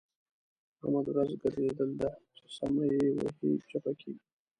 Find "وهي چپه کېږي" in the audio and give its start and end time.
3.17-4.23